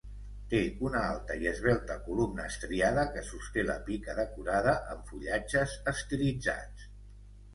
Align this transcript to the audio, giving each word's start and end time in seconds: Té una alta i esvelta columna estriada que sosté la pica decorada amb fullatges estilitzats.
Té 0.51 0.59
una 0.85 1.01
alta 1.09 1.35
i 1.41 1.49
esvelta 1.49 1.97
columna 2.05 2.45
estriada 2.53 3.03
que 3.17 3.23
sosté 3.27 3.65
la 3.69 3.75
pica 3.89 4.15
decorada 4.21 4.75
amb 4.95 5.11
fullatges 5.13 5.75
estilitzats. 5.95 6.89